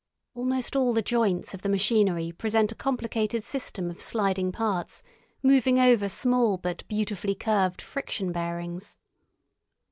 Almost 0.33 0.75
all 0.75 0.93
the 0.93 1.03
joints 1.03 1.53
of 1.53 1.61
the 1.61 1.69
machinery 1.69 2.31
present 2.31 2.71
a 2.71 2.75
complicated 2.75 3.43
system 3.43 3.91
of 3.91 4.01
sliding 4.01 4.51
parts 4.51 5.03
moving 5.43 5.77
over 5.77 6.09
small 6.09 6.57
but 6.57 6.83
beautifully 6.87 7.35
curved 7.35 7.83
friction 7.83 8.31
bearings. 8.31 8.97